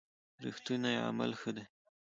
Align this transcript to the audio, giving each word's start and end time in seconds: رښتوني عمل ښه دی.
رښتوني 0.43 0.93
عمل 1.07 1.31
ښه 1.39 1.51
دی. 1.55 1.63